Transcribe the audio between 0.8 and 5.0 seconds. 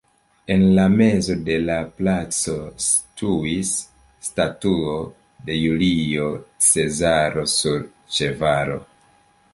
mezo de la placo situis statuo